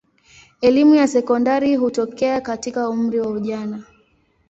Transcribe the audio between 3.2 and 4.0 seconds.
ujana.